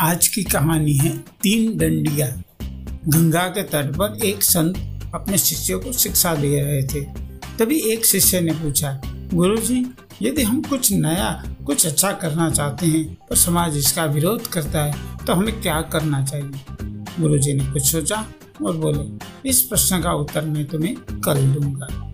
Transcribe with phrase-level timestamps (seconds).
[0.00, 1.10] आज की कहानी है
[1.42, 2.26] तीन डंडिया।
[3.06, 4.76] गंगा के तट पर एक संत
[5.14, 7.00] अपने शिष्यों को शिक्षा दे रहे थे।
[7.58, 8.92] तभी एक शिष्य ने पूछा
[9.34, 9.84] गुरु जी
[10.22, 15.24] यदि हम कुछ नया, कुछ अच्छा करना चाहते हैं, पर समाज इसका विरोध करता है
[15.26, 16.50] तो हमें क्या करना चाहिए?
[17.20, 18.24] गुरु जी ने कुछ सोचा
[18.64, 19.04] और बोले,
[19.48, 22.12] इस प्रश्न का उत्तर मैं तुम्हें कल दूँगा।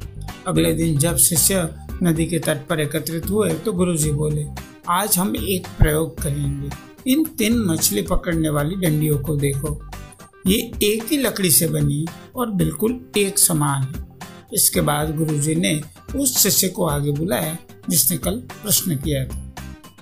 [0.48, 1.68] अगले दिन जब शिष्य
[2.02, 4.44] नदी के तट पर एकत्रित हुए तो गुरुजी बोले
[4.90, 6.68] आज हम एक प्रयोग करेंगे।
[7.12, 9.90] इन तीन मछली पकड़ने वाली डंडियों को देखो।
[10.46, 12.06] ये एक ही लकड़ी से बनी
[12.36, 14.06] और बिल्कुल एक समान है।
[14.54, 15.80] इसके बाद गुरुजी ने
[16.16, 17.56] उस शिष्य को आगे बुलाया,
[17.90, 19.54] जिसने कल प्रश्न किया था।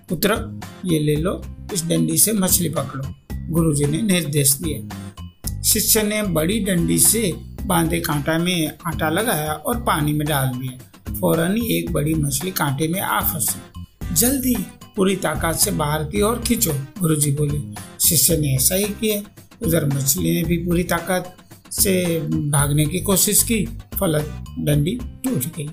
[0.08, 1.42] पुत्र, ये ले लो,
[1.74, 8.00] इस डंडी से मछली पकड़ो। गुरुजी ने निर्देश दिया। शिष्य ने बड़ी डंडी से बांधे
[8.00, 12.88] कांटा में आटा लगाया और पानी में डाल दिया। फ़ौरन ही एक बड़ी मछली कांटे
[12.88, 13.83] में आ फंसी।
[14.14, 14.54] जल्दी
[14.96, 17.60] पूरी ताकत से बाहर की ओर खींचो। गुरुजी बोले,
[18.00, 19.22] शिष्य ने ऐसा ही किया।
[19.66, 21.36] उधर मछली ने भी पूरी ताकत
[21.72, 23.64] से भागने की कोशिश की।
[24.00, 25.70] फलत डंडी टूट गई।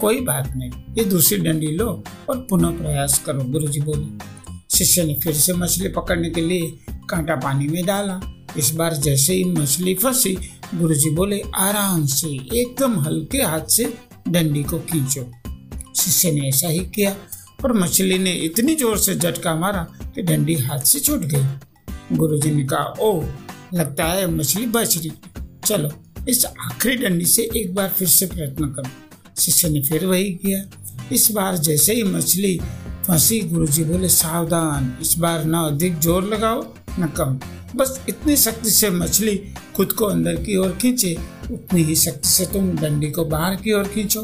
[0.00, 4.18] कोई बात नहीं, ये दूसरी डंडी लो और पुनः प्रयास करो, गुरुजी बोले।
[4.76, 8.20] शिष्य ने फिर से मछली पकड़ने के लिए कांटा पानी में डाला।
[8.58, 10.38] इस बार जैसे ही मछली फंसी,
[10.74, 12.28] गुरुजी बोले, आराम से,
[12.60, 13.94] एकदम हल्के हाथ से
[14.28, 15.30] डंडी को खींचो।
[15.96, 17.16] शिष्य ने ऐसा ही किया।
[17.64, 19.82] और मछली ने इतनी ज़ोर से झटका मारा
[20.14, 23.22] कि डंडी हाथ से छूट गई। गुरुजी ने कहा, ओ,
[23.74, 25.12] लगता है मछली बच रही
[25.66, 25.90] चलो,
[26.28, 28.90] इस आखिरी डंडी से एक बार फिर से प्रयत्न करो।
[29.38, 30.62] शिष्य ने फिर वही किया।
[31.12, 32.58] इस बार जैसे ही मछली
[33.06, 36.62] फंसी, गुरुजी बोले, सावधान, इस बार न अधिक ज़ोर लगाओ,
[36.98, 37.38] न कम।
[37.76, 39.36] बस इतनी शक्ति से मछली
[39.76, 41.16] खुद को अंदर की ओर खींचे,
[41.52, 44.22] उतनी ही शक्ति से तुम डंडी को बाहर की ओर खींचो।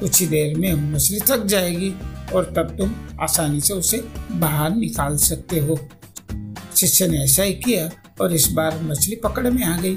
[0.00, 1.92] कुछ ही देर में मछली थक जाएगी।
[2.34, 5.78] और तब तुम आसानी से उसे बाहर निकाल सकते हो।
[6.76, 7.90] शिष्य ने ऐसा ही किया
[8.20, 9.94] और इस बार मछली पकड़ में आ गई।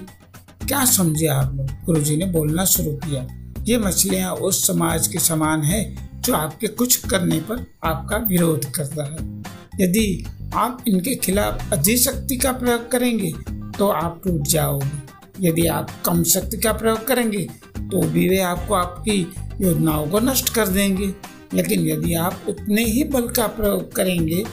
[0.67, 1.67] क्या समझे आप लोग?
[1.85, 3.27] गुरु जी ने बोलना शुरू किया।
[3.63, 5.83] ये मछलियाँ उस समाज के समान है
[6.21, 9.43] जो आपके कुछ करने पर आपका विरोध करता है।
[9.81, 10.25] यदि
[10.55, 13.31] आप इनके खिलाफ अधिक शक्ति का प्रयोग करेंगे
[13.77, 17.47] तो आप टूट जाओगे। यदि आप कम शक्ति का प्रयोग करेंगे
[17.79, 19.19] तो भी वे आपको आपकी
[19.61, 21.13] योजनाओं को नष्ट कर देंगे।
[21.53, 24.43] लेकिन यदि आप उतने ही बल का प्रयोग करेंगे,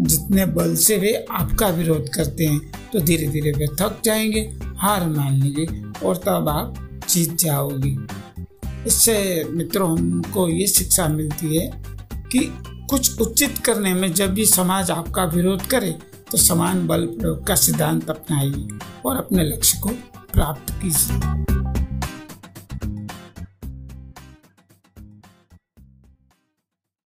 [0.00, 2.60] जितने बल से वे आपका विरोध करते हैं
[2.92, 4.40] तो धीरे धीरे वे थक जाएँगे,
[4.76, 5.66] हार मान लेंगे
[6.06, 7.96] और तब आप जीत जाओगे।
[8.86, 11.70] इससे मित्रों, हमको ये शिक्षा मिलती है
[12.32, 12.46] कि
[12.90, 15.94] कुछ उचित करने में जब भी समाज आपका विरोध करे
[16.30, 19.88] तो समान बल प्रयोग का सिद्धांत अपनाइए और अपने लक्ष्य को
[20.32, 21.73] प्राप्त कीजिए।